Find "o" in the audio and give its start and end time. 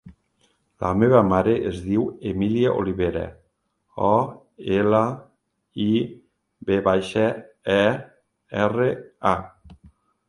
4.07-4.11